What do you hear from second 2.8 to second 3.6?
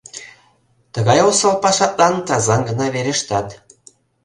верештат.